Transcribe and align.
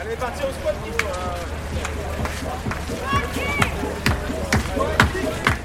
Allez, 0.00 0.16
parti 0.16 0.42
au 0.42 0.52
squat. 0.52 0.74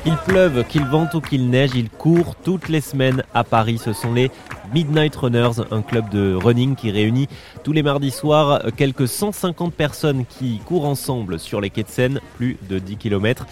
Qu'il 0.04 0.18
pleuve, 0.18 0.64
qu'il 0.66 0.86
vente 0.86 1.14
ou 1.14 1.22
qu'il 1.22 1.50
neige, 1.50 1.72
ils 1.76 1.90
courent 1.90 2.36
toutes 2.36 2.70
les 2.70 2.82
semaines 2.82 3.24
à 3.34 3.44
Paris. 3.44 3.80
Ce 3.84 3.94
sont 3.94 4.14
les 4.14 4.32
Midnight 4.74 5.16
Runners, 5.16 5.62
un 5.72 5.82
club 5.82 6.10
de 6.10 6.36
running 6.36 6.76
qui 6.76 6.92
réunit 6.92 7.28
tous 7.64 7.72
les 7.72 7.84
mardis 7.84 8.12
soirs 8.12 8.62
quelques 8.78 9.08
150 9.08 9.74
personnes 9.74 10.26
qui 10.26 10.60
courent 10.60 10.86
ensemble 10.86 11.40
sur 11.40 11.62
les 11.62 11.70
quais 11.70 11.84
de 11.84 11.90
Seine, 11.90 12.20
plus 12.38 12.58
de 12.70 12.80
10 12.80 12.98
km. 12.98 13.46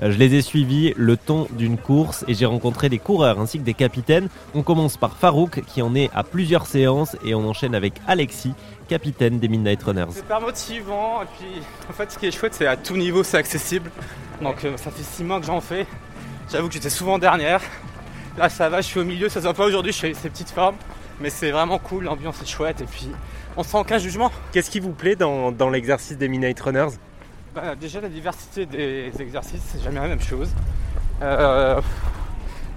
Je 0.00 0.16
les 0.16 0.34
ai 0.34 0.42
suivis 0.42 0.94
le 0.96 1.16
temps 1.16 1.46
d'une 1.52 1.76
course 1.76 2.24
et 2.28 2.34
j'ai 2.34 2.46
rencontré 2.46 2.88
des 2.88 2.98
coureurs 2.98 3.38
ainsi 3.38 3.58
que 3.58 3.64
des 3.64 3.74
capitaines. 3.74 4.28
On 4.54 4.62
commence 4.62 4.96
par 4.96 5.16
Farouk 5.16 5.62
qui 5.66 5.82
en 5.82 5.94
est 5.94 6.10
à 6.14 6.24
plusieurs 6.24 6.66
séances 6.66 7.16
et 7.24 7.34
on 7.34 7.46
enchaîne 7.48 7.74
avec 7.74 7.94
Alexis, 8.06 8.54
capitaine 8.88 9.38
des 9.38 9.48
Midnight 9.48 9.82
Runners. 9.82 10.06
C'est 10.10 10.20
super 10.20 10.40
motivant 10.40 11.22
et 11.22 11.26
puis 11.38 11.62
en 11.88 11.92
fait 11.92 12.10
ce 12.10 12.18
qui 12.18 12.26
est 12.26 12.30
chouette 12.30 12.54
c'est 12.54 12.66
à 12.66 12.76
tout 12.76 12.96
niveau 12.96 13.22
c'est 13.22 13.36
accessible. 13.36 13.90
Donc 14.40 14.64
euh, 14.64 14.76
ça 14.76 14.90
fait 14.90 15.02
6 15.02 15.24
mois 15.24 15.40
que 15.40 15.46
j'en 15.46 15.60
fais. 15.60 15.86
J'avoue 16.50 16.68
que 16.68 16.74
j'étais 16.74 16.90
souvent 16.90 17.18
dernière. 17.18 17.60
Là 18.38 18.48
ça 18.48 18.68
va, 18.68 18.80
je 18.80 18.86
suis 18.86 19.00
au 19.00 19.04
milieu, 19.04 19.28
ça 19.28 19.40
se 19.40 19.44
voit 19.44 19.54
pas 19.54 19.66
aujourd'hui, 19.66 19.92
je 19.92 19.98
fais 19.98 20.14
ces 20.14 20.30
petites 20.30 20.50
formes. 20.50 20.76
Mais 21.20 21.30
c'est 21.30 21.50
vraiment 21.50 21.78
cool, 21.78 22.04
l'ambiance 22.04 22.42
est 22.42 22.46
chouette 22.46 22.80
et 22.80 22.86
puis 22.86 23.08
on 23.56 23.62
sent 23.62 23.76
aucun 23.78 23.98
jugement. 23.98 24.30
Qu'est-ce 24.52 24.70
qui 24.70 24.80
vous 24.80 24.92
plaît 24.92 25.16
dans, 25.16 25.52
dans 25.52 25.68
l'exercice 25.68 26.16
des 26.16 26.28
Midnight 26.28 26.58
Runners? 26.60 26.96
Bah, 27.54 27.74
déjà 27.74 28.00
la 28.00 28.08
diversité 28.08 28.64
des 28.64 29.12
exercices, 29.20 29.62
c'est 29.66 29.82
jamais 29.82 30.00
la 30.00 30.08
même 30.08 30.22
chose. 30.22 30.50
Euh, 31.20 31.80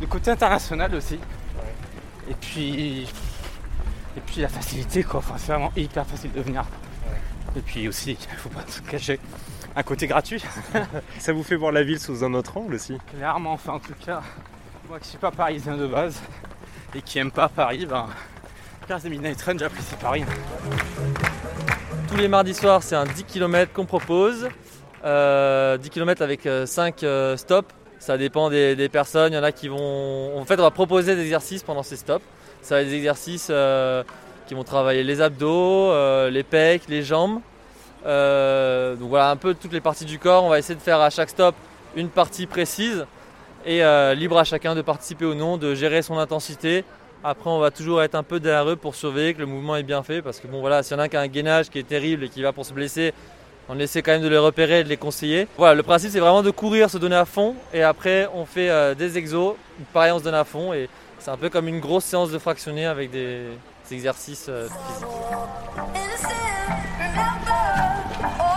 le 0.02 0.08
côté 0.08 0.32
international 0.32 0.94
aussi. 0.96 1.20
Et 2.30 2.34
puis. 2.34 3.08
Et 4.18 4.22
puis 4.26 4.42
la 4.42 4.48
facilité 4.48 5.04
quoi, 5.04 5.20
enfin, 5.20 5.36
c'est 5.38 5.52
vraiment 5.52 5.74
hyper 5.76 6.06
facile 6.06 6.32
de 6.32 6.42
venir. 6.42 6.64
Et 7.58 7.62
puis 7.62 7.88
aussi, 7.88 8.18
il 8.20 8.38
faut 8.38 8.50
pas 8.50 8.66
se 8.68 8.82
cacher, 8.82 9.20
un 9.76 9.84
côté 9.84 10.08
gratuit. 10.08 10.42
Ça 11.20 11.34
vous 11.34 11.44
fait 11.44 11.56
voir 11.56 11.72
la 11.72 11.84
ville 11.84 12.00
sous 12.00 12.24
un 12.24 12.34
autre 12.34 12.58
angle 12.58 12.76
aussi? 12.76 12.98
Clairement, 13.16 13.54
enfin 13.54 13.74
en 13.74 13.80
tout 13.80 13.94
cas, 14.06 14.22
moi 14.90 15.00
qui 15.00 15.08
suis 15.08 15.18
pas 15.18 15.32
parisien 15.32 15.78
de 15.78 15.88
base 15.88 16.22
et 16.94 17.02
qui 17.02 17.20
aime 17.20 17.32
pas 17.32 17.50
Paris, 17.50 17.86
ben 17.86 18.08
faire 18.88 19.00
des 19.00 19.10
Midnight 19.10 19.42
Run, 19.42 19.58
j'apprécie 19.58 19.96
Paris. 20.00 20.24
Tous 22.08 22.18
les 22.18 22.28
mardis 22.28 22.54
soirs, 22.54 22.84
c'est 22.84 22.96
un 22.96 23.06
10 23.06 23.24
km 23.24 23.74
qu'on 23.74 23.86
propose. 23.86 24.48
Euh, 25.04 25.78
10 25.78 25.90
km 25.90 26.22
avec 26.22 26.48
5 26.66 27.06
stops. 27.36 27.74
Ça 28.00 28.18
dépend 28.18 28.50
des, 28.50 28.90
personnes. 28.90 29.34
Il 29.34 29.36
y 29.36 29.40
en 29.40 29.44
a 29.44 29.52
qui 29.52 29.68
vont. 29.68 30.38
En 30.38 30.46
fait, 30.46 30.60
on 30.60 30.64
va 30.64 30.72
proposer 30.72 31.16
des 31.16 31.24
exercices 31.24 31.64
pendant 31.64 31.82
ces 31.82 31.96
stops. 31.96 32.24
Ça 32.62 32.76
va 32.76 32.82
être 32.82 32.90
des 32.90 32.96
exercices 32.96 33.48
euh, 33.50 34.04
qui 34.48 34.54
vont 34.54 34.64
travailler 34.64 35.04
les 35.04 35.22
abdos, 35.22 35.92
euh, 35.92 36.30
les 36.30 36.44
pecs, 36.44 36.84
les 36.88 37.02
jambes. 37.02 37.40
Euh, 38.06 38.96
donc 38.96 39.10
voilà, 39.10 39.32
un 39.32 39.36
peu 39.36 39.56
toutes 39.56 39.74
les 39.74 39.82
parties 39.82 40.06
du 40.06 40.20
corps. 40.20 40.44
On 40.44 40.50
va 40.50 40.60
essayer 40.60 40.76
de 40.76 40.82
faire 40.82 41.02
à 41.02 41.10
chaque 41.10 41.30
stop 41.30 41.56
une 41.96 42.10
partie 42.10 42.46
précise 42.46 43.06
et 43.66 43.84
euh, 43.84 44.14
libre 44.14 44.38
à 44.38 44.44
chacun 44.44 44.76
de 44.76 44.82
participer 44.82 45.26
ou 45.26 45.34
non, 45.34 45.58
de 45.58 45.74
gérer 45.74 46.02
son 46.02 46.18
intensité. 46.18 46.84
Après, 47.24 47.50
on 47.50 47.58
va 47.60 47.72
toujours 47.72 48.04
être 48.04 48.14
un 48.14 48.24
peu 48.24 48.40
derrière 48.40 48.70
eux 48.70 48.76
pour 48.76 48.94
surveiller 48.94 49.34
que 49.34 49.40
le 49.40 49.48
mouvement 49.48 49.76
est 49.76 49.84
bien 49.84 50.04
fait 50.04 50.22
parce 50.22 50.40
que 50.40 50.48
bon 50.48 50.60
voilà, 50.60 50.84
s'il 50.84 50.96
y 50.96 51.00
en 51.00 51.04
a 51.04 51.10
qui 51.10 51.18
a 51.18 51.22
un 51.22 51.28
gainage 51.28 51.70
qui 51.70 51.80
est 51.80 51.88
terrible 51.88 52.26
et 52.26 52.30
qui 52.30 52.44
va 52.44 52.54
pour 52.54 52.66
se 52.66 52.74
blesser, 52.74 53.14
on 53.68 53.80
essaie 53.80 54.04
quand 54.04 54.12
même 54.12 54.22
de 54.22 54.28
les 54.28 54.38
repérer 54.38 54.82
et 54.82 54.84
de 54.84 54.90
les 54.90 54.98
conseiller. 54.98 55.48
Voilà, 55.58 55.74
le 55.74 55.82
principe 55.82 56.12
c'est 56.12 56.20
vraiment 56.20 56.44
de 56.44 56.52
courir, 56.52 56.88
se 56.88 57.00
donner 57.00 57.16
à 57.16 57.26
fond 57.26 57.56
et 57.74 57.82
après 57.82 58.30
on 58.36 58.46
fait 58.46 58.70
euh, 58.70 58.94
des 58.94 59.18
exos. 59.18 59.56
Pareil, 59.92 60.12
on 60.12 60.20
se 60.20 60.24
donne 60.24 60.36
à 60.36 60.44
fond 60.44 60.72
et 60.72 60.88
c'est 61.18 61.32
un 61.32 61.38
peu 61.38 61.50
comme 61.50 61.68
une 61.68 61.80
grosse 61.80 62.06
séance 62.06 62.30
de 62.30 62.38
fractionné 62.38 62.86
avec 62.86 63.10
des, 63.10 63.48
exercices 63.92 64.46
euh, 64.48 64.68
physiques. 64.68 65.08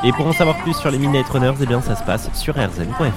Et 0.05 0.13
pour 0.13 0.27
en 0.27 0.33
savoir 0.33 0.59
plus 0.59 0.75
sur 0.75 0.91
les 0.91 0.99
Midnight 0.99 1.27
Runners, 1.29 1.55
eh 1.63 1.67
bien 1.67 1.81
ça 1.81 1.97
se 1.97 2.05
passe 2.05 2.29
sur 2.35 2.55
rzn.fr. 2.55 3.09